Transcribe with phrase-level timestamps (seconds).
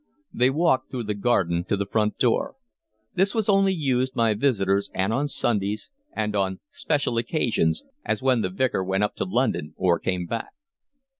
[0.33, 2.55] They walked through the garden to the front door.
[3.13, 8.41] This was only used by visitors and on Sundays, and on special occasions, as when
[8.41, 10.53] the Vicar went up to London or came back.